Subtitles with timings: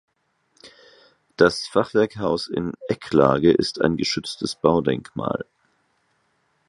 [1.37, 5.45] Das Fachwerkhaus in Ecklage ist ein geschütztes Baudenkmal.